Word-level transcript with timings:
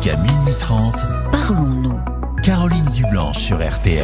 Jusqu'à 0.00 0.16
minuit 0.16 0.54
30, 0.58 0.94
Parlons-nous. 1.30 2.00
Caroline 2.42 2.86
Dublanche 2.94 3.36
sur 3.36 3.56
RTL. 3.56 4.02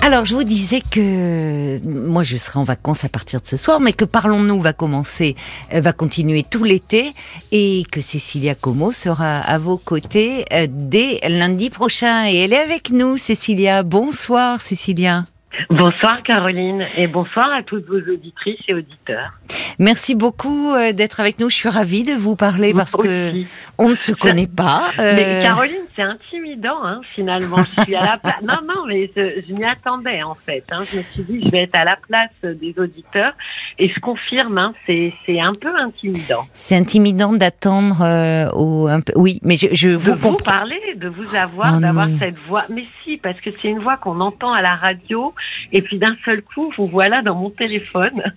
Alors, 0.00 0.26
je 0.26 0.34
vous 0.36 0.44
disais 0.44 0.80
que 0.80 1.80
moi, 1.84 2.22
je 2.22 2.36
serai 2.36 2.60
en 2.60 2.64
vacances 2.64 3.04
à 3.04 3.08
partir 3.08 3.40
de 3.40 3.46
ce 3.46 3.56
soir, 3.56 3.80
mais 3.80 3.92
que 3.92 4.04
Parlons-nous 4.04 4.60
va 4.60 4.72
commencer, 4.72 5.34
euh, 5.74 5.80
va 5.80 5.92
continuer 5.92 6.44
tout 6.48 6.62
l'été, 6.62 7.14
et 7.50 7.82
que 7.90 8.00
Cécilia 8.00 8.54
Como 8.54 8.92
sera 8.92 9.40
à 9.40 9.58
vos 9.58 9.78
côtés 9.78 10.44
euh, 10.52 10.68
dès 10.70 11.20
lundi 11.28 11.68
prochain. 11.70 12.28
Et 12.28 12.36
elle 12.36 12.52
est 12.52 12.60
avec 12.60 12.90
nous, 12.90 13.16
Cécilia. 13.16 13.82
Bonsoir, 13.82 14.60
Cécilia. 14.60 15.24
Bonsoir 15.70 16.22
Caroline 16.22 16.84
et 16.96 17.06
bonsoir 17.08 17.50
à 17.52 17.62
toutes 17.62 17.86
vos 17.86 17.98
auditrices 18.12 18.60
et 18.68 18.74
auditeurs. 18.74 19.32
Merci 19.78 20.14
beaucoup 20.14 20.72
euh, 20.74 20.92
d'être 20.92 21.20
avec 21.20 21.38
nous. 21.40 21.48
Je 21.50 21.56
suis 21.56 21.68
ravie 21.68 22.04
de 22.04 22.12
vous 22.12 22.36
parler 22.36 22.72
parce 22.74 22.94
Moi 22.94 23.04
que 23.04 23.30
aussi. 23.30 23.48
on 23.78 23.88
ne 23.88 23.94
se 23.94 24.12
connaît 24.12 24.46
pas. 24.46 24.90
Mais 24.98 25.24
Euh, 25.40 25.42
Caroline, 25.42 25.82
c'est 25.96 26.02
intimidant 26.02 26.84
hein, 26.84 27.00
finalement. 27.14 27.56
Je 27.76 27.82
suis 27.82 27.94
à 27.96 28.00
la 28.04 28.18
place. 28.18 28.42
Non, 28.42 28.56
non, 28.66 28.86
mais 28.86 29.10
je, 29.16 29.42
je 29.46 29.52
m'y 29.52 29.64
attendais 29.64 30.22
en 30.22 30.34
fait. 30.34 30.64
Hein. 30.70 30.84
Je 30.92 30.98
me 30.98 31.02
suis 31.02 31.22
dit, 31.24 31.40
je 31.44 31.50
vais 31.50 31.62
être 31.62 31.74
à 31.74 31.84
la 31.84 31.96
place 31.96 32.30
des 32.42 32.74
auditeurs 32.78 33.32
et 33.78 33.88
je 33.88 33.98
confirme, 34.00 34.58
hein, 34.58 34.74
c'est 34.86 35.12
c'est 35.26 35.40
un 35.40 35.54
peu 35.54 35.74
intimidant. 35.76 36.42
C'est 36.54 36.76
intimidant 36.76 37.32
d'attendre 37.32 38.02
euh, 38.02 38.50
au 38.52 38.86
un 38.86 39.00
peu. 39.00 39.12
Oui, 39.16 39.40
mais 39.42 39.56
je, 39.56 39.68
je 39.72 39.90
De 39.90 39.96
vous 39.96 40.14
vous 40.14 40.36
parler, 40.36 40.80
de 40.96 41.08
vous 41.08 41.34
avoir, 41.34 41.74
Oh 41.76 41.80
d'avoir 41.80 42.08
cette 42.20 42.38
voix. 42.48 42.64
Mais 42.70 42.84
si, 43.02 43.16
parce 43.16 43.40
que 43.40 43.50
c'est 43.60 43.68
une 43.68 43.80
voix 43.80 43.96
qu'on 43.96 44.20
entend 44.20 44.52
à 44.52 44.62
la 44.62 44.74
radio 44.76 45.34
et 45.72 45.82
puis 45.82 45.98
d'un 45.98 46.16
seul 46.24 46.42
coup, 46.42 46.72
vous 46.76 46.86
voilà 46.86 47.22
dans 47.22 47.34
mon 47.34 47.50
téléphone. 47.50 48.22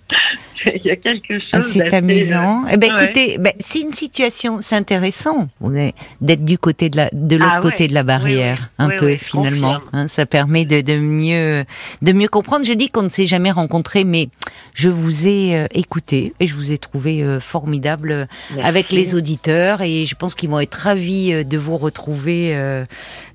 Il 0.64 0.82
y 0.84 0.90
a 0.90 0.96
quelque 0.96 1.40
chose. 1.40 1.50
Ah, 1.52 1.60
C'est 1.60 1.80
d'assez, 1.80 1.96
amusant. 1.96 2.64
Eh 2.70 2.76
ben, 2.76 2.94
ouais. 2.94 3.04
écoutez, 3.04 3.36
ben, 3.38 3.52
c'est 3.58 3.80
une 3.80 3.92
situation, 3.92 4.58
c'est 4.60 4.76
intéressant. 4.76 5.48
On 5.60 5.74
est 5.74 5.92
d'être 6.20 6.44
du 6.44 6.56
côté 6.56 6.88
de 6.88 6.98
la, 6.98 7.10
de 7.12 7.34
l'autre 7.36 7.50
Ah 7.54 7.56
ouais. 7.64 7.70
côté 7.70 7.88
de 7.88 7.94
la 7.94 8.04
barrière, 8.04 8.56
Oui, 8.58 8.62
oui. 8.62 8.84
un 8.84 8.88
Oui, 8.88 8.96
peu 8.98 9.16
finalement. 9.16 9.80
Hein, 9.92 10.06
ça 10.06 10.24
permet 10.24 10.64
de, 10.64 10.80
de 10.80 10.94
mieux, 10.96 11.64
de 12.02 12.12
mieux 12.12 12.28
comprendre. 12.28 12.64
Je 12.64 12.74
dis 12.74 12.90
qu'on 12.90 13.02
ne 13.02 13.08
s'est 13.08 13.26
jamais 13.26 13.50
rencontrés, 13.50 14.04
mais 14.04 14.28
je 14.74 14.88
vous 14.88 15.26
ai 15.26 15.56
euh, 15.56 15.66
écouté 15.74 16.32
et 16.38 16.46
je 16.46 16.54
vous 16.54 16.70
ai 16.70 16.78
trouvé 16.78 17.24
euh, 17.24 17.40
formidable 17.40 18.12
euh, 18.12 18.26
Merci. 18.54 18.68
avec 18.68 18.92
les 18.92 19.16
auditeurs 19.16 19.80
et 19.82 20.06
je 20.06 20.14
pense 20.14 20.36
qu'ils 20.36 20.48
vont 20.50 20.60
être 20.60 20.74
ravis 20.74 21.32
euh, 21.32 21.42
de 21.42 21.58
vous 21.58 21.76
retrouver. 21.76 22.54
Euh, 22.54 22.84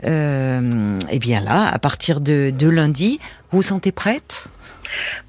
euh, 0.05 0.97
eh 1.11 1.19
bien 1.19 1.41
là, 1.41 1.67
à 1.67 1.79
partir 1.79 2.21
de, 2.21 2.51
de 2.57 2.69
lundi, 2.69 3.19
vous 3.51 3.59
vous 3.59 3.61
sentez 3.61 3.91
prête? 3.91 4.47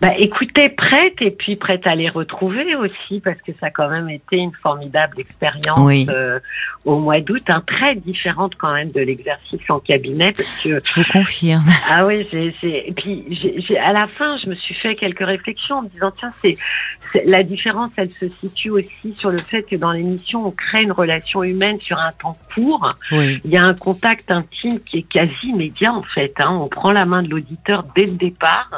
Bah, 0.00 0.12
écoutez, 0.16 0.68
prête 0.68 1.20
et 1.20 1.32
puis 1.32 1.56
prête 1.56 1.86
à 1.86 1.94
les 1.96 2.08
retrouver 2.08 2.74
aussi 2.76 3.20
parce 3.20 3.36
que 3.42 3.50
ça 3.60 3.66
a 3.66 3.70
quand 3.70 3.88
même 3.90 4.08
été 4.08 4.36
une 4.36 4.52
formidable 4.62 5.18
expérience 5.20 5.80
Oui. 5.80 6.06
euh, 6.08 6.38
au 6.84 7.00
mois 7.00 7.20
d'août, 7.20 7.42
hein, 7.48 7.62
très 7.66 7.96
différente 7.96 8.54
quand 8.56 8.72
même 8.72 8.92
de 8.92 9.00
l'exercice 9.00 9.60
en 9.68 9.80
cabinet 9.80 10.32
parce 10.32 10.48
que 10.62 10.78
Je 10.84 10.94
vous 11.00 11.06
confirme. 11.12 11.64
ah 11.90 12.06
oui, 12.06 12.26
j'ai, 12.30 12.88
et 12.88 12.92
puis 12.92 13.24
à 13.78 13.92
la 13.92 14.06
fin, 14.06 14.38
je 14.42 14.48
me 14.48 14.54
suis 14.54 14.74
fait 14.76 14.94
quelques 14.94 15.26
réflexions 15.26 15.78
en 15.78 15.82
me 15.82 15.88
disant 15.88 16.12
tiens, 16.16 16.32
c'est- 16.42 16.56
la 17.24 17.42
différence, 17.42 17.90
elle 17.96 18.10
se 18.20 18.28
situe 18.40 18.70
aussi 18.70 19.14
sur 19.16 19.30
le 19.30 19.38
fait 19.38 19.62
que 19.62 19.76
dans 19.76 19.92
l'émission, 19.92 20.46
on 20.46 20.50
crée 20.50 20.82
une 20.82 20.92
relation 20.92 21.42
humaine 21.42 21.78
sur 21.80 21.98
un 21.98 22.12
temps 22.12 22.36
court. 22.54 22.88
Oui. 23.12 23.40
Il 23.44 23.50
y 23.50 23.56
a 23.56 23.64
un 23.64 23.74
contact 23.74 24.30
intime 24.30 24.80
qui 24.80 24.98
est 24.98 25.02
quasi 25.08 25.32
immédiat 25.44 25.92
en 25.92 26.02
fait. 26.02 26.32
Hein. 26.38 26.58
On 26.60 26.68
prend 26.68 26.92
la 26.92 27.04
main 27.06 27.22
de 27.22 27.28
l'auditeur 27.28 27.84
dès 27.94 28.04
le 28.04 28.12
départ 28.12 28.70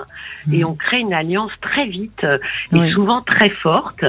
et 0.52 0.64
on 0.64 0.74
crée 0.74 0.98
une 1.00 1.14
alliance 1.14 1.52
très 1.60 1.86
vite 1.86 2.24
et 2.24 2.76
Oui. 2.76 2.90
souvent 2.90 3.20
très 3.22 3.50
forte. 3.50 4.04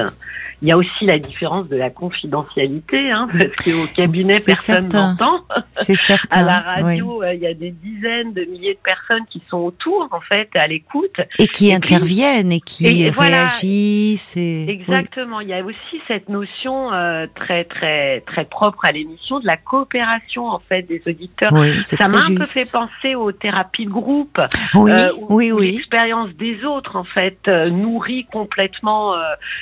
Il 0.62 0.68
y 0.68 0.72
a 0.72 0.76
aussi 0.76 1.04
la 1.06 1.18
différence 1.18 1.68
de 1.68 1.76
la 1.76 1.90
confidentialité, 1.90 3.10
hein, 3.10 3.28
parce 3.36 3.50
qu'au 3.64 3.86
cabinet, 3.96 4.38
personne 4.44 4.88
n'entend. 4.88 5.40
C'est 5.82 5.96
certain. 5.96 6.38
À 6.40 6.42
la 6.44 6.74
oui. 6.76 6.82
radio, 6.82 7.22
euh, 7.22 7.34
il 7.34 7.40
y 7.40 7.46
a 7.48 7.54
des 7.54 7.72
dizaines 7.72 8.32
de 8.32 8.44
milliers 8.44 8.74
de 8.74 8.78
personnes 8.84 9.24
qui 9.30 9.42
sont 9.50 9.58
autour, 9.58 10.08
en 10.12 10.20
fait, 10.20 10.48
à 10.54 10.66
l'écoute. 10.68 11.16
Et 11.40 11.46
qui 11.48 11.70
Et 11.72 11.78
puis- 11.80 11.94
interviennent 11.94 12.52
et 12.52 12.60
qui 12.60 12.86
et 13.06 13.10
voilà. 13.10 13.46
réagissent. 13.46 14.36
Et... 14.36 14.70
Exactement. 14.70 15.40
Il 15.40 15.48
y 15.48 15.52
a 15.54 15.64
aussi 15.64 16.00
cette 16.06 16.28
notion 16.28 16.92
euh, 16.92 17.26
très, 17.34 17.64
très, 17.64 18.20
très 18.20 18.44
propre 18.44 18.84
à 18.84 18.92
l'émission 18.92 19.40
de 19.40 19.46
la 19.46 19.56
coopération, 19.56 20.46
en 20.46 20.60
fait, 20.60 20.82
des 20.82 21.02
auditeurs. 21.06 21.52
Oui, 21.52 21.82
Ça 21.82 22.08
m'a 22.08 22.18
un 22.18 22.34
peu 22.36 22.44
fait 22.44 22.70
penser 22.70 23.14
aux 23.16 23.32
thérapies 23.32 23.86
de 23.86 23.90
groupe. 23.90 24.40
Oui, 24.74 24.90
euh, 24.92 25.08
où- 25.18 25.26
oui, 25.36 25.50
où 25.52 25.58
oui. 25.58 25.72
L'expérience 25.72 26.30
des 26.36 26.64
autres, 26.64 26.94
en 26.96 27.04
fait, 27.04 27.38
euh, 27.48 27.68
nourrit 27.68 28.26
complètement 28.26 29.14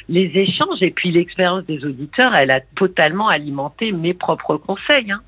les 0.08 0.30
échanges. 0.34 0.82
Et 0.90 0.92
puis 0.92 1.12
l'expérience 1.12 1.64
des 1.66 1.84
auditeurs, 1.84 2.34
elle 2.34 2.50
a 2.50 2.60
totalement 2.74 3.28
alimenté 3.28 3.92
mes 3.92 4.12
propres 4.12 4.56
conseils. 4.56 5.12
Hein. 5.12 5.20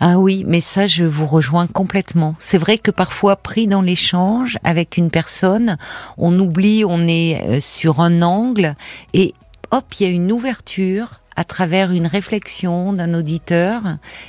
Ah 0.00 0.18
oui, 0.18 0.44
mais 0.46 0.62
ça, 0.62 0.86
je 0.86 1.04
vous 1.04 1.26
rejoins 1.26 1.66
complètement. 1.66 2.34
C'est 2.38 2.56
vrai 2.56 2.78
que 2.78 2.90
parfois, 2.90 3.36
pris 3.36 3.66
dans 3.66 3.82
l'échange 3.82 4.56
avec 4.64 4.96
une 4.96 5.10
personne, 5.10 5.76
on 6.16 6.38
oublie, 6.40 6.86
on 6.86 7.06
est 7.06 7.38
euh, 7.46 7.60
sur 7.60 8.00
un 8.00 8.22
angle 8.22 8.76
et 9.12 9.34
hop, 9.70 9.84
il 10.00 10.06
y 10.06 10.10
a 10.10 10.12
une 10.14 10.32
ouverture 10.32 11.20
à 11.38 11.44
travers 11.44 11.92
une 11.92 12.08
réflexion 12.08 12.92
d'un 12.92 13.14
auditeur. 13.14 13.80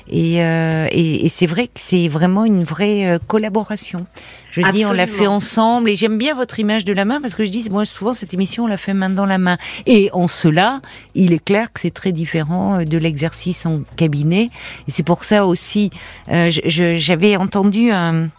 Et, 0.08 0.44
euh, 0.44 0.88
et, 0.92 1.26
et 1.26 1.30
c'est 1.30 1.48
vrai 1.48 1.66
que 1.66 1.80
c'est 1.80 2.08
vraiment 2.08 2.46
une 2.46 2.64
vraie 2.64 3.08
euh, 3.08 3.18
collaboration. 3.26 4.06
Je 4.52 4.62
dis, 4.72 4.86
on 4.86 4.92
l'a 4.92 5.08
fait 5.08 5.26
ensemble 5.26 5.90
et 5.90 5.96
j'aime 5.96 6.20
bien 6.20 6.36
votre 6.36 6.60
image 6.60 6.86
de 6.86 6.94
la 6.94 7.06
main 7.06 7.20
parce 7.20 7.34
que 7.34 7.46
je 7.46 7.50
dis, 7.50 7.68
moi 7.70 7.86
souvent 7.86 8.14
cette 8.14 8.34
émission 8.34 8.66
on 8.66 8.68
l'a 8.68 8.78
fait 8.78 8.94
main 8.94 9.10
dans 9.10 9.26
la 9.26 9.40
main. 9.40 9.58
Et 9.88 10.12
en 10.14 10.28
cela, 10.28 10.82
il 11.16 11.34
est 11.34 11.44
clair 11.44 11.74
que 11.74 11.80
c'est 11.80 11.94
très 11.94 12.12
différent 12.12 12.80
euh, 12.80 12.86
de 12.86 12.98
l'exercice 13.00 13.66
en 13.66 13.82
cabinet. 13.96 14.52
Et 14.88 14.92
c'est 14.92 15.04
pour 15.04 15.24
ça 15.24 15.48
aussi, 15.48 15.90
euh, 16.30 16.52
j'avais 16.52 17.38
entendu 17.38 17.92
un 17.92 18.30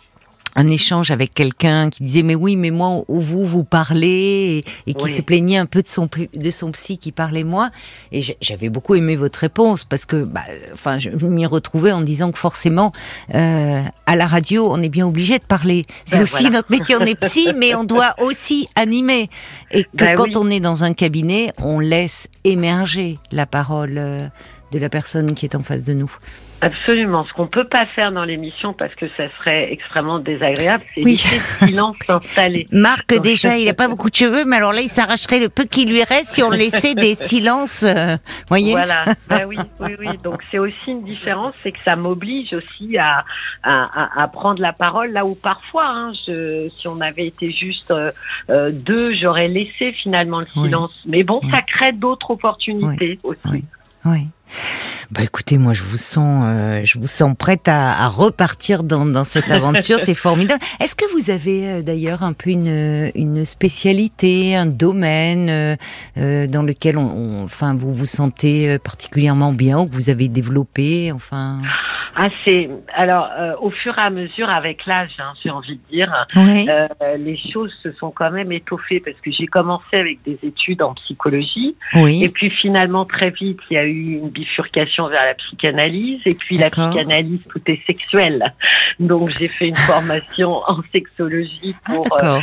un 0.56 0.68
échange 0.68 1.10
avec 1.10 1.32
quelqu'un 1.34 1.90
qui 1.90 2.02
disait 2.02 2.22
mais 2.22 2.34
oui 2.34 2.56
mais 2.56 2.70
moi 2.70 3.04
où 3.08 3.20
vous 3.20 3.46
vous 3.46 3.64
parlez 3.64 4.64
et, 4.86 4.90
et 4.90 4.94
qui 4.94 5.04
Oui. 5.04 5.14
se 5.14 5.22
plaignait 5.22 5.56
un 5.58 5.66
peu 5.66 5.82
de 5.82 5.88
son 5.88 6.08
de 6.34 6.50
son 6.50 6.72
psy 6.72 6.98
qui 6.98 7.12
parlait 7.12 7.44
moi 7.44 7.70
et 8.12 8.20
j'avais 8.40 8.68
beaucoup 8.68 8.94
aimé 8.94 9.16
votre 9.16 9.38
réponse 9.38 9.84
parce 9.84 10.06
que 10.06 10.24
bah, 10.24 10.42
enfin 10.72 10.98
je 10.98 11.10
m'y 11.10 11.46
retrouvais 11.46 11.92
en 11.92 12.00
disant 12.00 12.32
que 12.32 12.38
forcément 12.38 12.92
euh, 13.34 13.82
à 14.06 14.16
la 14.16 14.26
radio 14.26 14.70
on 14.72 14.82
est 14.82 14.88
bien 14.88 15.06
obligé 15.06 15.38
de 15.38 15.44
parler 15.44 15.84
c'est 16.04 16.16
Ben 16.16 16.22
aussi 16.24 16.42
voilà. 16.42 16.56
notre 16.58 16.70
métier 16.70 16.96
on 17.00 17.04
est 17.04 17.18
psy 17.20 17.52
mais 17.56 17.74
on 17.74 17.84
doit 17.84 18.14
aussi 18.20 18.68
animer 18.74 19.30
et 19.70 19.84
que 19.84 19.88
Ben 19.94 20.14
quand 20.16 20.26
oui. 20.28 20.36
on 20.36 20.50
est 20.50 20.60
dans 20.60 20.82
un 20.84 20.92
cabinet 20.92 21.52
on 21.58 21.78
laisse 21.78 22.28
émerger 22.44 23.18
la 23.30 23.46
parole 23.46 23.94
euh, 23.98 24.26
de 24.72 24.78
la 24.78 24.88
personne 24.88 25.34
qui 25.34 25.46
est 25.46 25.54
en 25.54 25.62
face 25.62 25.84
de 25.84 25.92
nous 25.92 26.10
Absolument. 26.62 27.24
Ce 27.24 27.32
qu'on 27.32 27.46
peut 27.46 27.66
pas 27.66 27.86
faire 27.86 28.12
dans 28.12 28.24
l'émission 28.24 28.72
parce 28.72 28.94
que 28.94 29.06
ça 29.16 29.24
serait 29.38 29.72
extrêmement 29.72 30.18
désagréable, 30.18 30.84
c'est 30.94 31.02
Oui. 31.04 31.22
le 31.62 31.66
silence 31.68 31.96
s'installer. 32.02 32.66
Marc, 32.72 33.14
Donc- 33.14 33.22
déjà, 33.22 33.56
il 33.58 33.64
n'a 33.66 33.74
pas 33.74 33.88
beaucoup 33.88 34.10
de 34.10 34.14
cheveux, 34.16 34.44
mais 34.44 34.56
alors 34.56 34.72
là, 34.72 34.80
il 34.82 34.88
s'arracherait 34.90 35.38
le 35.40 35.48
peu 35.48 35.64
qui 35.64 35.86
lui 35.86 36.02
reste 36.04 36.30
si 36.30 36.42
on 36.42 36.50
laissait 36.50 36.94
des 36.94 37.14
silences. 37.14 37.82
euh, 37.82 38.16
voyez 38.48 38.72
Voilà, 38.72 39.04
bah 39.28 39.40
oui, 39.46 39.56
oui, 39.80 39.96
oui. 39.98 40.08
Donc 40.22 40.42
c'est 40.50 40.58
aussi 40.58 40.74
une 40.88 41.04
différence, 41.04 41.54
c'est 41.62 41.72
que 41.72 41.78
ça 41.84 41.96
m'oblige 41.96 42.52
aussi 42.52 42.98
à, 42.98 43.24
à, 43.62 44.22
à- 44.22 44.28
prendre 44.28 44.60
la 44.60 44.72
parole 44.72 45.12
là 45.12 45.24
où 45.26 45.34
parfois, 45.34 45.86
hein, 45.86 46.12
je, 46.26 46.68
si 46.78 46.86
on 46.88 47.00
avait 47.00 47.26
été 47.26 47.52
juste 47.52 47.90
euh, 47.90 48.12
euh, 48.50 48.70
deux, 48.70 49.14
j'aurais 49.14 49.48
laissé 49.48 49.92
finalement 49.92 50.40
le 50.40 50.46
Oui. 50.56 50.64
silence. 50.68 50.92
Mais 51.06 51.22
bon, 51.22 51.40
Oui. 51.42 51.50
ça 51.50 51.62
crée 51.62 51.92
d'autres 51.92 52.30
opportunités 52.32 53.18
aussi. 53.22 53.64
Oui. 54.04 54.26
Bah 55.10 55.22
écoutez, 55.22 55.58
moi 55.58 55.72
je 55.72 55.82
vous 55.82 55.96
sens, 55.96 56.44
euh, 56.46 56.80
je 56.84 56.98
vous 56.98 57.06
sens 57.08 57.34
prête 57.36 57.66
à, 57.66 58.04
à 58.04 58.08
repartir 58.08 58.82
dans, 58.84 59.04
dans 59.04 59.24
cette 59.24 59.50
aventure, 59.50 59.98
c'est 59.98 60.14
formidable. 60.14 60.60
Est-ce 60.80 60.94
que 60.94 61.04
vous 61.12 61.30
avez 61.30 61.68
euh, 61.68 61.82
d'ailleurs 61.82 62.22
un 62.22 62.32
peu 62.32 62.50
une, 62.50 63.10
une 63.14 63.44
spécialité, 63.44 64.54
un 64.54 64.66
domaine 64.66 65.76
euh, 66.16 66.46
dans 66.46 66.62
lequel 66.62 66.96
on, 66.98 67.10
on- 67.10 67.44
enfin 67.44 67.74
vous 67.74 67.92
vous 67.92 68.06
sentez 68.06 68.78
particulièrement 68.78 69.52
bien 69.52 69.80
ou 69.80 69.86
que 69.86 69.94
vous 69.94 70.10
avez 70.10 70.28
développé, 70.28 71.10
enfin? 71.12 71.60
Ah, 72.16 72.28
c'est 72.44 72.68
alors 72.94 73.28
euh, 73.38 73.52
au 73.60 73.70
fur 73.70 73.96
et 73.96 74.00
à 74.00 74.10
mesure 74.10 74.50
avec 74.50 74.84
l'âge, 74.84 75.12
hein, 75.20 75.32
j'ai 75.42 75.50
envie 75.50 75.76
de 75.76 75.90
dire. 75.96 76.12
Oui. 76.36 76.66
Euh, 76.68 76.86
les 77.18 77.36
choses 77.36 77.72
se 77.82 77.92
sont 77.92 78.10
quand 78.10 78.30
même 78.32 78.50
étoffées 78.52 79.00
parce 79.00 79.16
que 79.20 79.30
j'ai 79.30 79.46
commencé 79.46 79.96
avec 79.96 80.18
des 80.24 80.36
études 80.42 80.82
en 80.82 80.94
psychologie 80.94 81.76
et 82.22 82.28
puis 82.28 82.50
finalement 82.50 83.04
très 83.04 83.30
vite 83.30 83.58
il 83.70 83.74
y 83.74 83.78
a 83.78 83.84
eu 83.84 84.18
une 84.18 84.28
bifurcation 84.40 85.08
vers 85.08 85.24
la 85.24 85.34
psychanalyse 85.34 86.20
et 86.26 86.34
puis 86.34 86.56
la 86.56 86.70
psychanalyse 86.70 87.40
tout 87.48 87.60
est 87.66 87.80
sexuel 87.86 88.54
donc 88.98 89.30
j'ai 89.38 89.48
fait 89.48 89.68
une 89.68 89.76
formation 89.76 90.62
en 90.68 90.80
sexologie 90.92 91.74
pour 91.84 92.06
euh, 92.22 92.40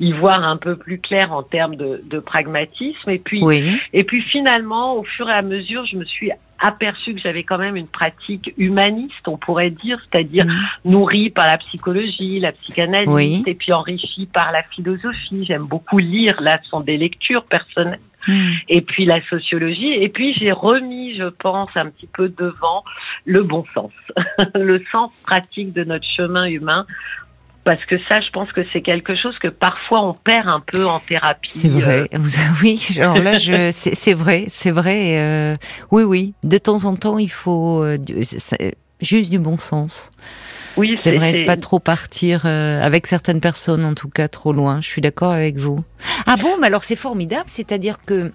y 0.00 0.12
voir 0.12 0.42
un 0.44 0.56
peu 0.56 0.76
plus 0.76 0.98
clair 0.98 1.32
en 1.32 1.42
termes 1.42 1.76
de, 1.76 2.02
de 2.04 2.18
pragmatisme 2.18 3.10
et 3.10 3.18
puis 3.18 3.40
Oui. 3.42 3.76
et 3.92 4.04
puis 4.04 4.22
finalement 4.22 4.96
au 4.96 5.04
fur 5.04 5.28
et 5.28 5.32
à 5.32 5.42
mesure 5.42 5.84
je 5.86 5.96
me 5.96 6.04
suis 6.04 6.30
aperçu 6.62 7.14
que 7.14 7.20
j'avais 7.20 7.42
quand 7.42 7.58
même 7.58 7.74
une 7.76 7.88
pratique 7.88 8.54
humaniste, 8.56 9.26
on 9.26 9.36
pourrait 9.36 9.70
dire, 9.70 9.98
c'est-à-dire 10.08 10.46
nourrie 10.84 11.28
par 11.28 11.46
la 11.46 11.58
psychologie, 11.58 12.38
la 12.38 12.52
psychanalyse, 12.52 13.08
Oui. 13.12 13.42
et 13.46 13.54
puis 13.54 13.72
enrichie 13.72 14.28
par 14.32 14.52
la 14.52 14.62
philosophie. 14.62 15.44
J'aime 15.44 15.64
beaucoup 15.64 15.98
lire, 15.98 16.40
là, 16.40 16.60
ce 16.62 16.68
sont 16.70 16.78
des 16.80 16.96
lectures 16.96 17.44
personnelles. 17.46 17.98
Hmm. 18.26 18.50
Et 18.68 18.82
puis 18.82 19.04
la 19.04 19.20
sociologie, 19.28 19.92
et 19.92 20.08
puis 20.08 20.34
j'ai 20.34 20.52
remis, 20.52 21.16
je 21.16 21.24
pense, 21.24 21.70
un 21.74 21.90
petit 21.90 22.06
peu 22.06 22.28
devant 22.28 22.84
le 23.24 23.42
bon 23.42 23.64
sens, 23.74 23.90
le 24.54 24.82
sens 24.92 25.10
pratique 25.24 25.72
de 25.74 25.84
notre 25.84 26.06
chemin 26.16 26.44
humain. 26.44 26.86
Parce 27.64 27.84
que 27.84 27.96
ça, 28.08 28.20
je 28.20 28.28
pense 28.30 28.50
que 28.50 28.62
c'est 28.72 28.80
quelque 28.80 29.14
chose 29.14 29.38
que 29.38 29.46
parfois 29.46 30.04
on 30.04 30.14
perd 30.14 30.48
un 30.48 30.58
peu 30.60 30.84
en 30.84 30.98
thérapie. 30.98 31.50
C'est 31.52 31.68
vrai. 31.68 32.08
Euh, 32.12 32.18
Oui, 32.62 32.84
alors 32.98 33.18
là, 33.18 33.36
je, 33.36 33.70
c'est 33.72 33.94
c'est 33.94 34.14
vrai, 34.14 34.46
c'est 34.48 34.72
vrai. 34.72 35.18
euh, 35.20 35.56
oui, 35.92 36.02
oui. 36.02 36.34
De 36.42 36.58
temps 36.58 36.84
en 36.86 36.96
temps, 36.96 37.18
il 37.18 37.30
faut 37.30 37.84
euh, 37.84 37.96
juste 39.00 39.30
du 39.30 39.38
bon 39.38 39.58
sens. 39.58 40.10
Oui, 40.76 40.98
C'est 41.00 41.12
vrai, 41.12 41.44
pas 41.44 41.56
trop 41.56 41.78
partir 41.78 42.42
euh, 42.44 42.82
avec 42.82 43.06
certaines 43.06 43.40
personnes, 43.40 43.84
en 43.84 43.94
tout 43.94 44.08
cas, 44.08 44.28
trop 44.28 44.52
loin. 44.52 44.80
Je 44.80 44.88
suis 44.88 45.02
d'accord 45.02 45.32
avec 45.32 45.56
vous. 45.56 45.84
Ah 46.26 46.36
bon, 46.36 46.56
mais 46.60 46.68
alors 46.68 46.84
c'est 46.84 46.96
formidable. 46.96 47.44
C'est-à-dire 47.46 47.98
que 48.04 48.32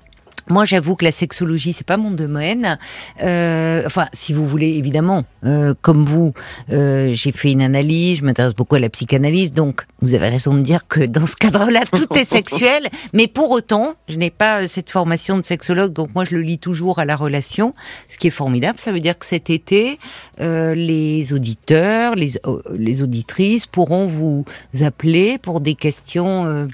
moi, 0.50 0.66
j'avoue 0.66 0.96
que 0.96 1.06
la 1.06 1.12
sexologie, 1.12 1.74
c'est 1.74 1.86
pas 1.86 1.98
mon 1.98 2.12
domaine. 2.12 2.78
Euh, 3.22 3.84
enfin, 3.86 4.08
si 4.14 4.34
vous 4.34 4.48
voulez, 4.48 4.70
évidemment, 4.70 5.26
euh, 5.46 5.74
comme 5.82 6.06
vous, 6.06 6.34
euh, 6.72 7.12
j'ai 7.14 7.32
fait 7.32 7.52
une 7.52 7.62
analyse, 7.62 8.20
je 8.20 8.24
m'intéresse 8.24 8.54
beaucoup 8.54 8.76
à 8.76 8.80
la 8.80 8.90
psychanalyse, 8.90 9.54
donc 9.54 9.86
vous 10.02 10.14
avez 10.14 10.30
raison 10.30 10.54
de 10.54 10.62
dire 10.62 10.88
que 10.88 11.02
dans 11.02 11.26
ce 11.26 11.36
cadre-là, 11.36 11.82
tout 11.94 12.08
est 12.16 12.26
sexuel. 12.26 12.88
Mais 13.14 13.28
pour 13.28 13.52
autant, 13.52 13.96
je 14.08 14.18
n'ai 14.18 14.30
pas 14.30 14.68
cette 14.68 14.90
formation 14.90 15.38
de 15.38 15.44
sexologue, 15.44 15.94
donc 15.94 16.10
moi, 16.16 16.26
je 16.26 16.36
le 16.36 16.42
lis 16.42 16.60
toujours 16.60 17.00
à 17.00 17.06
la 17.06 17.16
relation, 17.16 17.74
ce 18.08 18.18
qui 18.18 18.28
est 18.28 18.32
formidable. 18.32 18.80
Ça 18.80 18.92
veut 18.92 19.00
dire 19.00 19.18
que 19.18 19.26
cet 19.26 19.50
été, 19.50 20.00
euh, 20.40 20.74
les 20.76 21.34
auditeurs, 21.34 22.16
les, 22.16 22.38
euh, 22.46 22.62
les 22.74 23.02
auditrices 23.02 23.66
pourront 23.66 24.08
vous 24.08 24.46
appeler 24.82 25.38
pour 25.38 25.62
des 25.62 25.76
questions 25.76 26.46
euh, 26.46 26.66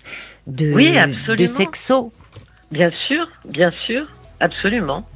de, 0.48 0.74
Oui, 0.74 0.94
de 1.38 1.46
sexo. 1.46 2.12
Bien 2.74 2.90
sûr, 3.06 3.28
bien 3.46 3.72
sûr, 3.86 4.08
absolument. 4.40 5.08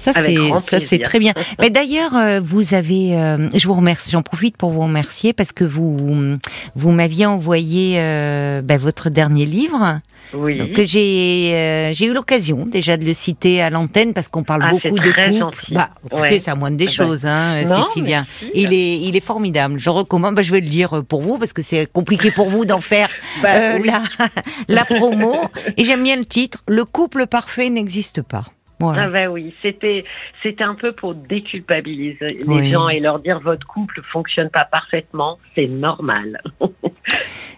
Ça 0.00 0.12
c'est 0.14 0.34
ça 0.58 0.80
c'est 0.80 0.98
très 0.98 1.18
bien. 1.18 1.34
Mais 1.60 1.68
d'ailleurs 1.70 2.16
euh, 2.16 2.40
vous 2.42 2.74
avez 2.74 3.14
euh, 3.16 3.48
je 3.54 3.66
vous 3.68 3.74
remercie, 3.74 4.10
j'en 4.10 4.22
profite 4.22 4.56
pour 4.56 4.70
vous 4.70 4.80
remercier 4.80 5.32
parce 5.32 5.52
que 5.52 5.64
vous 5.64 6.38
vous 6.74 6.90
m'aviez 6.90 7.26
envoyé 7.26 7.96
euh, 7.98 8.62
bah, 8.62 8.78
votre 8.78 9.10
dernier 9.10 9.44
livre. 9.46 10.00
Oui. 10.32 10.56
Donc 10.58 10.80
j'ai 10.84 11.52
euh, 11.54 11.92
j'ai 11.92 12.06
eu 12.06 12.12
l'occasion 12.12 12.64
déjà 12.64 12.96
de 12.96 13.04
le 13.04 13.12
citer 13.14 13.60
à 13.60 13.68
l'antenne 13.68 14.14
parce 14.14 14.28
qu'on 14.28 14.44
parle 14.44 14.62
Ah, 14.64 14.70
beaucoup 14.70 14.96
de 14.98 15.10
très 15.10 15.26
couple. 15.28 15.38
gentil. 15.40 15.74
Bah 15.74 15.90
écoutez, 16.06 16.22
Ouais. 16.34 16.38
c'est 16.40 16.50
à 16.50 16.54
moindre 16.54 16.76
des 16.76 16.84
Ah 16.84 16.94
bah, 16.98 17.04
choses 17.04 17.26
hein 17.26 17.62
Non, 17.64 17.84
Cécilia. 17.86 18.24
merci. 18.40 18.52
Il 18.54 18.72
est 18.72 18.96
il 18.98 19.16
est 19.16 19.24
formidable. 19.24 19.78
Je 19.78 19.90
recommande 19.90 20.34
bah, 20.36 20.42
je 20.42 20.52
vais 20.52 20.60
le 20.60 20.68
dire 20.68 21.02
pour 21.08 21.20
vous 21.22 21.36
parce 21.38 21.52
que 21.52 21.62
c'est 21.62 21.90
compliqué 21.92 22.30
pour 22.30 22.48
vous 22.48 22.64
d'en 22.64 22.80
faire 22.80 23.08
Bah, 23.42 23.48
euh, 23.54 23.78
oui. 23.80 23.88
la 23.88 24.02
la 24.68 24.84
promo 24.84 25.34
et 25.76 25.84
j'aime 25.84 26.04
bien 26.04 26.16
le 26.16 26.24
titre 26.26 26.62
Le 26.68 26.84
couple 26.84 27.26
parfait 27.26 27.68
n'existe 27.68 28.22
pas. 28.22 28.44
Voilà. 28.80 29.04
Ah 29.04 29.08
bah 29.10 29.26
oui, 29.28 29.54
c'était 29.62 30.04
c'était 30.42 30.64
un 30.64 30.74
peu 30.74 30.92
pour 30.92 31.14
déculpabiliser 31.14 32.26
les 32.30 32.44
Oui. 32.46 32.70
gens 32.70 32.88
et 32.88 32.98
leur 32.98 33.18
dire 33.20 33.38
votre 33.40 33.66
couple 33.66 34.00
fonctionne 34.10 34.48
pas 34.50 34.64
parfaitement, 34.64 35.38
c'est 35.54 35.66
normal. 35.68 36.40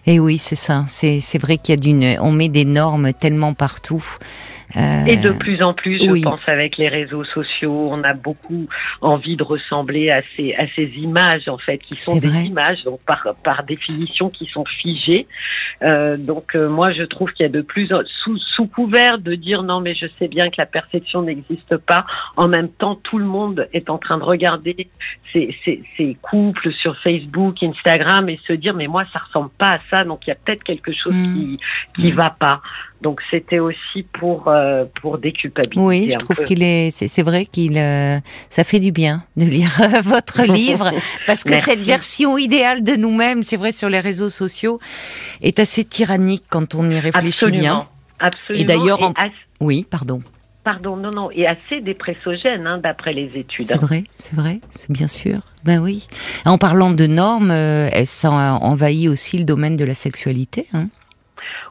Et 0.05 0.19
oui, 0.19 0.37
c'est 0.37 0.55
ça. 0.57 0.83
C'est 0.87 1.21
c'est 1.21 1.37
vrai 1.37 1.57
qu'il 1.57 1.75
y 1.75 1.77
a 1.77 1.81
d'une, 1.81 2.17
on 2.21 2.31
met 2.31 2.49
des 2.49 2.65
normes 2.65 3.13
tellement 3.13 3.53
partout. 3.53 4.03
Euh, 4.75 5.05
Et 5.05 5.17
de 5.17 5.31
plus 5.31 5.61
en 5.61 5.71
plus, 5.71 5.99
je 6.03 6.09
oui. 6.11 6.21
pense, 6.21 6.39
avec 6.47 6.77
les 6.77 6.87
réseaux 6.89 7.23
sociaux, 7.25 7.89
on 7.91 8.03
a 8.03 8.13
beaucoup 8.13 8.67
envie 9.01 9.35
de 9.35 9.43
ressembler 9.43 10.09
à 10.09 10.21
ces, 10.35 10.53
à 10.55 10.65
ces 10.75 10.91
images, 10.97 11.47
en 11.47 11.57
fait, 11.57 11.77
qui 11.79 11.95
sont 12.01 12.17
des 12.17 12.27
vrai. 12.27 12.45
images, 12.45 12.83
donc 12.83 12.99
par, 13.05 13.23
par 13.43 13.63
définition, 13.63 14.29
qui 14.29 14.45
sont 14.47 14.65
figées. 14.65 15.27
Euh, 15.83 16.17
donc, 16.17 16.55
euh, 16.55 16.69
moi, 16.69 16.91
je 16.91 17.03
trouve 17.03 17.31
qu'il 17.33 17.43
y 17.43 17.49
a 17.49 17.51
de 17.51 17.61
plus 17.61 17.93
en 17.93 18.01
sous, 18.23 18.37
sous 18.37 18.67
couvert 18.67 19.17
de 19.19 19.35
dire 19.35 19.63
non, 19.63 19.79
mais 19.81 19.93
je 19.95 20.07
sais 20.17 20.27
bien 20.27 20.49
que 20.49 20.55
la 20.57 20.65
perception 20.65 21.21
n'existe 21.21 21.77
pas. 21.77 22.05
En 22.37 22.47
même 22.47 22.69
temps, 22.69 22.95
tout 22.95 23.17
le 23.19 23.25
monde 23.25 23.67
est 23.73 23.89
en 23.89 23.97
train 23.97 24.17
de 24.17 24.23
regarder 24.23 24.87
ces, 25.31 25.55
ces, 25.65 25.83
ces 25.97 26.17
couples 26.21 26.71
sur 26.73 26.97
Facebook, 26.99 27.61
Instagram, 27.61 28.29
et 28.29 28.39
se 28.47 28.53
dire 28.53 28.73
mais 28.73 28.87
moi, 28.87 29.03
ça 29.13 29.19
ressemble 29.19 29.49
pas 29.57 29.73
à 29.73 29.77
ça. 29.89 30.03
Donc, 30.03 30.25
il 30.25 30.29
y 30.29 30.33
a 30.33 30.35
peut-être 30.35 30.63
quelque 30.63 30.91
chose 30.93 31.13
Mm. 31.13 31.33
qui 31.35 31.59
qui 31.95 32.11
Mm. 32.11 32.15
va 32.15 32.29
pas. 32.31 32.61
Donc 33.03 33.19
c'était 33.29 33.59
aussi 33.59 34.03
pour 34.17 34.47
euh, 34.47 34.85
pour 35.01 35.17
déculpabiliser. 35.17 35.85
oui, 35.85 36.09
je 36.11 36.17
trouve 36.17 36.37
qu'il 36.45 36.63
est, 36.63 36.89
c'est 36.89 37.07
c'est 37.09 37.21
vrai 37.21 37.45
qu'il, 37.45 37.77
euh, 37.77 38.17
ça 38.49 38.63
fait 38.63 38.79
du 38.79 38.91
bien 38.93 39.23
de 39.35 39.45
lire 39.45 39.77
euh, 39.81 40.01
votre 40.03 40.41
livre 40.61 40.91
parce 41.27 41.43
que 41.43 41.49
Merci. 41.51 41.69
cette 41.71 41.85
version 41.85 42.37
idéale 42.37 42.81
de 42.83 42.95
nous-mêmes, 42.95 43.43
c'est 43.43 43.57
vrai 43.57 43.71
sur 43.73 43.89
les 43.89 43.99
réseaux 43.99 44.29
sociaux, 44.29 44.79
est 45.41 45.59
assez 45.59 45.83
tyrannique 45.83 46.43
quand 46.49 46.73
on 46.75 46.89
y 46.89 46.97
réfléchit 46.99 47.27
absolument, 47.45 47.59
bien. 47.59 47.85
absolument. 48.19 48.61
Et 48.61 48.65
d'ailleurs, 48.65 49.03
en- 49.03 49.11
as- 49.17 49.29
Oui, 49.59 49.85
pardon. 49.89 50.21
pardon, 50.63 50.95
non, 50.95 51.11
non, 51.11 51.29
et 51.31 51.45
assez 51.45 51.81
dépressogène 51.81 52.65
hein, 52.67 52.77
d'après 52.81 53.11
les 53.13 53.31
études. 53.35 53.65
C'est 53.65 53.77
vrai, 53.81 54.05
c'est 54.15 54.33
vrai, 54.33 54.61
c'est 54.77 54.91
bien 54.91 55.07
sûr. 55.07 55.39
Ben 55.65 55.79
oui. 55.79 56.07
En 56.45 56.57
parlant 56.57 56.91
de 56.91 57.05
normes, 57.05 57.51
euh, 57.51 57.89
ça 58.05 58.31
envahit 58.31 59.09
aussi 59.09 59.37
le 59.37 59.43
domaine 59.43 59.75
de 59.75 59.83
la 59.83 59.93
sexualité. 59.93 60.67
Hein. 60.73 60.87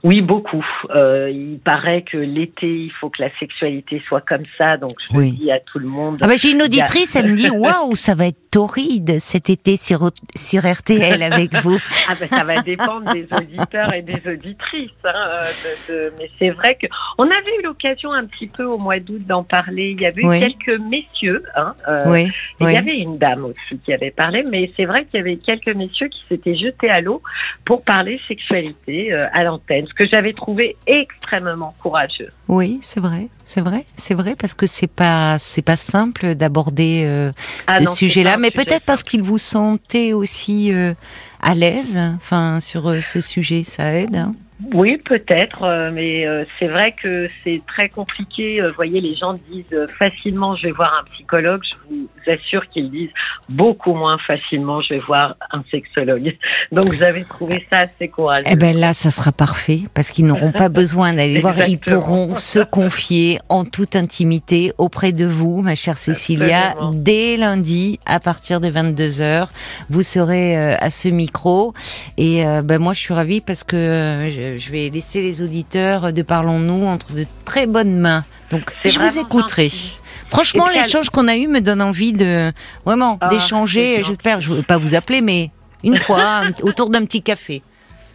Oui, 0.05 0.21
beaucoup. 0.21 0.65
Euh, 0.95 1.31
il 1.31 1.59
paraît 1.65 2.03
que 2.03 2.17
l'été, 2.17 2.67
il 2.67 2.91
faut 3.01 3.09
que 3.11 3.23
la 3.23 3.31
sexualité 3.39 4.03
soit 4.09 4.21
comme 4.21 4.45
ça. 4.59 4.77
Donc 4.77 4.93
je 5.11 5.17
Oui. 5.17 5.31
le 5.31 5.37
dis 5.37 5.51
à 5.53 5.61
tout 5.61 5.79
le 5.79 5.87
monde. 5.87 6.19
Ah 6.23 6.27
ben, 6.27 6.37
j'ai 6.37 6.51
une 6.51 6.61
a- 6.63 6.65
auditrice, 6.65 7.15
elle 7.17 7.31
me 7.31 7.35
dit 7.37 7.51
waouh, 7.51 7.95
ça 7.95 8.15
va 8.15 8.27
être 8.27 8.51
torride 8.51 9.19
cet 9.21 9.49
été 9.51 9.77
sur 9.77 10.11
sur 10.37 10.63
RTL 10.71 11.23
avec 11.23 11.55
vous. 11.57 11.79
Ah 12.09 12.15
ben, 12.19 12.29
ça 12.29 12.43
va 12.45 12.61
dépendre 12.63 13.13
des 13.13 13.27
auditeurs 13.33 13.93
et 13.95 14.03
des 14.03 14.21
auditrices. 14.27 14.91
Hein, 15.05 15.41
de- 15.89 15.93
de- 15.93 16.13
Mais 16.19 16.29
c'est 16.39 16.51
vrai 16.51 16.77
que 16.81 16.87
on 17.19 17.25
avait 17.25 17.57
eu 17.61 17.65
l'occasion 17.65 18.13
un 18.13 18.25
petit 18.27 18.49
peu 18.49 18.65
au 18.65 18.79
mois 18.79 18.99
d'août 18.99 19.23
d'en 19.27 19.45
parler. 19.45 19.91
Il 19.97 20.01
y 20.01 20.07
avait 20.07 20.23
eu 20.23 20.27
Oui. 20.27 20.41
quelques 20.41 20.81
messieurs. 20.81 21.43
Hein, 21.57 21.75
euh, 21.89 22.05
Oui, 22.07 22.29
Il 22.61 22.71
y 22.71 22.77
avait 22.77 22.97
une 22.99 23.19
dame 23.19 23.45
aussi 23.45 23.79
qui 23.85 23.93
avait 23.93 24.11
parlé, 24.11 24.45
mais 24.51 24.71
c'est 24.77 24.85
vrai 24.85 25.05
qu'il 25.05 25.19
y 25.19 25.21
avait 25.23 25.37
quelques 25.37 25.75
messieurs 25.75 26.09
qui 26.09 26.21
s'étaient 26.29 26.57
jetés 26.57 26.91
à 26.91 27.01
l'eau 27.01 27.23
pour 27.65 27.83
parler 27.85 28.21
sexualité 28.29 29.13
euh, 29.13 29.27
à 29.33 29.45
l'antenne, 29.45 29.62
ce 29.69 29.95
que 29.95 30.07
j'avais 30.07 30.33
trouvé 30.33 30.77
extrêmement 30.87 31.75
courageux. 31.83 32.29
Oui, 32.49 32.79
c'est 32.83 33.01
vrai, 33.01 33.29
c'est 33.45 33.61
vrai, 33.61 33.85
c'est 33.97 34.15
vrai 34.15 34.35
parce 34.39 34.55
que 34.55 34.67
c'est 34.67 34.87
pas 34.87 35.39
c'est 35.39 35.63
pas 35.63 35.77
simple 35.77 36.35
d'aborder 36.35 37.03
euh, 37.07 37.33
Ah 37.67 37.79
ce 37.79 37.87
sujet-là, 37.87 38.37
mais 38.37 38.51
sujet 38.51 38.65
peut-être 38.65 38.85
parce 38.85 39.03
qu'il 39.03 39.23
vous 39.23 39.39
sentait 39.39 40.13
aussi 40.13 40.73
euh, 40.73 40.95
à 41.41 41.55
l'aise, 41.55 41.99
enfin 42.17 42.61
sur 42.61 42.89
euh, 42.89 43.01
ce 43.01 43.21
sujet, 43.21 43.65
ça 43.65 43.93
aide. 43.95 44.17
hein. 44.17 44.35
Oui, 44.75 44.99
peut-être, 45.05 45.63
euh, 45.65 45.91
mais 45.93 46.27
euh, 46.27 46.45
c'est 46.59 46.69
vrai 46.69 46.93
que 46.93 47.29
c'est 47.43 47.61
très 47.67 47.89
compliqué. 47.89 48.61
Euh, 48.61 48.69
Vous 48.69 48.77
voyez, 48.77 49.01
les 49.01 49.15
gens 49.17 49.35
disent 49.51 49.65
facilement 49.99 50.57
je 50.57 50.65
vais 50.65 50.73
voir 50.73 50.93
un 51.01 51.11
psychologue. 51.13 51.63
Je 51.65 51.77
vous 51.89 52.09
assure 52.27 52.69
qu'ils 52.69 52.91
disent 52.91 53.11
beaucoup 53.49 53.95
moins 53.95 54.19
facilement 54.19 54.81
je 54.83 54.95
vais 54.95 55.01
voir 55.01 55.37
un 55.51 55.63
sexologue. 55.71 56.37
Donc 56.73 56.93
j'avais 56.95 57.25
trouvé 57.25 57.67
ça 57.71 57.81
assez 57.81 58.09
courageux. 58.09 58.47
Eh 58.51 58.57
ben 58.57 58.77
là, 58.77 58.93
ça 58.93 59.11
sera 59.11 59.33
parfait 59.33 59.81
parce 59.95 60.11
qu'ils 60.11 60.27
n'auront 60.27 60.53
pas 60.53 60.69
besoin 60.69 61.13
d'aller 61.13 61.41
voir, 61.41 61.57
ils 61.69 61.79
pourront 61.79 62.35
se 62.37 62.61
confier 62.61 63.39
en 63.49 63.65
toute 63.65 63.97
intimité 63.97 64.73
auprès 64.79 65.13
de 65.13 65.27
vous, 65.27 65.63
ma 65.63 65.75
chère 65.75 65.99
Cécilia, 65.99 66.71
Absolument. 66.71 66.91
dès 66.95 67.37
lundi 67.37 67.99
à 68.07 68.21
partir 68.21 68.61
de 68.61 68.69
22 68.69 69.09
h 69.09 69.49
Vous 69.91 70.03
serez 70.03 70.75
à 70.75 70.91
ce 70.91 71.09
micro 71.09 71.75
et 72.17 72.45
ben 72.63 72.79
moi 72.79 72.93
je 72.93 73.01
suis 73.01 73.15
ravie 73.15 73.41
parce 73.41 73.65
que 73.65 74.52
euh, 74.53 74.59
je, 74.59 74.71
vais 74.71 74.89
laisser 74.89 75.21
les 75.21 75.43
auditeurs 75.43 76.13
de 76.13 76.23
Parlons-nous 76.23 76.87
entre 76.87 77.13
de 77.13 77.25
très 77.45 77.67
bonnes 77.67 77.99
mains. 77.99 78.25
Donc 78.51 78.73
je 78.85 78.99
vous 78.99 79.19
écouterai. 79.19 79.65
gentil. 79.65 79.99
Franchement, 80.31 80.69
l'échange 80.69 81.11
qu'on 81.11 81.29
a 81.29 81.37
eu 81.37 81.47
me 81.47 81.61
donne 81.61 81.83
envie 81.83 82.13
de 82.13 82.53
vraiment 82.85 83.19
Ah, 83.21 83.29
d'échanger. 83.29 84.03
J'espère, 84.03 84.41
je 84.41 84.53
ne 84.53 84.57
veux 84.57 84.63
pas 84.63 84.79
vous 84.79 84.95
appeler, 84.95 85.21
mais 85.21 85.51
une 85.85 85.99
fois 85.99 86.45
autour 86.63 86.91
d'un 86.91 87.05
petit 87.05 87.23
café. 87.23 87.63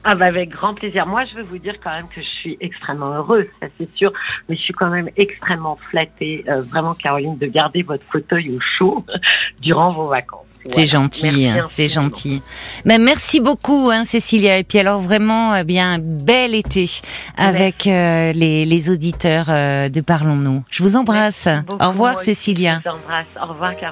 Ah 0.03 0.15
bah 0.15 0.25
avec 0.25 0.49
grand 0.49 0.73
plaisir. 0.73 1.05
Moi, 1.05 1.25
je 1.25 1.35
veux 1.35 1.43
vous 1.43 1.57
dire 1.57 1.75
quand 1.83 1.91
même 1.91 2.07
que 2.07 2.21
je 2.21 2.27
suis 2.39 2.57
extrêmement 2.61 3.13
heureuse, 3.13 3.45
ça 3.59 3.67
c'est 3.77 3.93
sûr, 3.95 4.13
mais 4.47 4.55
je 4.55 4.61
suis 4.61 4.73
quand 4.73 4.89
même 4.89 5.09
extrêmement 5.17 5.77
flattée, 5.89 6.45
euh, 6.47 6.61
vraiment 6.61 6.93
Caroline, 6.93 7.37
de 7.37 7.45
garder 7.45 7.83
votre 7.83 8.05
fauteuil 8.09 8.51
au 8.51 8.59
chaud 8.77 9.05
durant 9.61 9.91
vos 9.91 10.07
vacances. 10.07 10.46
C'est 10.69 10.85
Voilà. 10.85 10.85
gentil, 10.85 11.47
hein, 11.47 11.61
c'est 11.69 11.87
gentil. 11.87 12.41
Mais 12.85 12.97
merci 12.99 13.39
beaucoup, 13.39 13.89
hein, 13.91 14.05
Cécilia. 14.05 14.57
Et 14.57 14.63
puis 14.63 14.79
alors 14.79 15.01
vraiment, 15.01 15.55
eh 15.55 15.63
bien, 15.63 15.93
un 15.93 15.99
bel 15.99 16.53
été 16.55 16.89
avec 17.37 17.87
euh, 17.87 18.31
les, 18.33 18.65
les 18.65 18.89
auditeurs 18.89 19.45
euh, 19.49 19.89
de 19.89 20.01
Parlons-nous. 20.01 20.63
Je 20.69 20.83
vous 20.83 20.95
embrasse. 20.95 21.45
Merci 21.45 21.67
Au 21.81 21.89
revoir, 21.89 22.19
Cécilia. 22.19 22.81
Je 22.83 22.89
vous 22.89 22.95
embrasse. 22.97 23.25
Au 23.41 23.47
revoir, 23.47 23.71
Caroline. 23.71 23.85